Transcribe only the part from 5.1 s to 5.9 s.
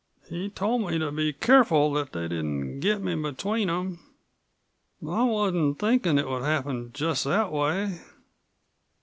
I wasn't